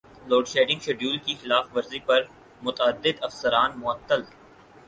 [0.27, 2.21] load shedding schedule کی خلاف ورزی پر
[2.61, 4.21] متعدد افسران معطل